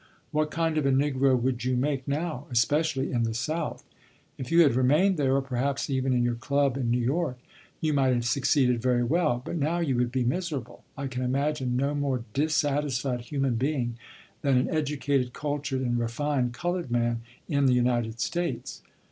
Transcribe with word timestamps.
What 0.31 0.49
kind 0.49 0.79
of 0.79 0.85
a 0.87 0.91
Negro 0.91 1.39
would 1.39 1.63
you 1.63 1.77
make 1.77 2.07
now, 2.07 2.47
especially 2.49 3.11
in 3.11 3.21
the 3.21 3.35
South? 3.35 3.83
If 4.35 4.51
you 4.51 4.63
had 4.63 4.73
remained 4.73 5.17
there, 5.17 5.35
or 5.35 5.43
perhaps 5.43 5.91
even 5.91 6.11
in 6.11 6.23
your 6.23 6.33
club 6.33 6.75
in 6.75 6.89
New 6.89 6.97
York, 6.99 7.37
you 7.81 7.93
might 7.93 8.11
have 8.15 8.25
succeeded 8.25 8.81
very 8.81 9.03
well; 9.03 9.43
but 9.45 9.57
now 9.57 9.77
you 9.77 9.95
would 9.97 10.11
be 10.11 10.23
miserable. 10.23 10.83
I 10.97 11.05
can 11.05 11.21
imagine 11.21 11.77
no 11.77 11.93
more 11.93 12.23
dissatisfied 12.33 13.21
human 13.21 13.57
being 13.57 13.99
than 14.41 14.57
an 14.57 14.71
educated, 14.71 15.33
cultured, 15.33 15.81
and 15.81 15.99
refined 15.99 16.53
colored 16.55 16.89
man 16.89 17.21
in 17.47 17.67
the 17.67 17.73
United 17.73 18.19
States. 18.19 18.81